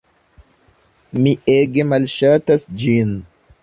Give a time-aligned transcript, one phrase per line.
[1.21, 3.19] Mi ege malŝatas ĝin.